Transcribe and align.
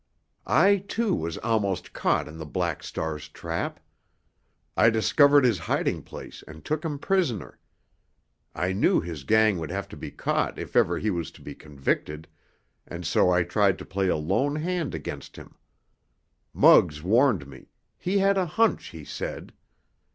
I, 0.47 0.77
too, 0.77 1.13
was 1.13 1.37
almost 1.37 1.93
caught 1.93 2.27
in 2.27 2.39
the 2.39 2.45
Black 2.47 2.81
Star's 2.81 3.29
trap. 3.29 3.79
I 4.75 4.89
discovered 4.89 5.45
his 5.45 5.59
hiding 5.59 6.01
place 6.01 6.43
and 6.47 6.65
took 6.65 6.83
him 6.83 6.97
prisoner. 6.97 7.59
I 8.55 8.73
knew 8.73 8.99
his 8.99 9.23
gang 9.25 9.59
would 9.59 9.69
have 9.69 9.87
to 9.89 9.95
be 9.95 10.09
caught 10.09 10.57
if 10.57 10.75
ever 10.75 10.97
he 10.97 11.11
was 11.11 11.29
to 11.33 11.43
be 11.43 11.53
convicted, 11.53 12.27
and 12.87 13.05
so 13.05 13.29
I 13.29 13.43
tried 13.43 13.77
to 13.77 13.85
play 13.85 14.07
a 14.07 14.17
lone 14.17 14.55
hand 14.55 14.95
against 14.95 15.35
him. 15.35 15.53
Muggs 16.51 17.03
warned 17.03 17.45
me—he 17.45 18.17
had 18.17 18.39
a 18.39 18.47
hunch, 18.57 18.87
he 18.87 19.05
said. 19.05 19.53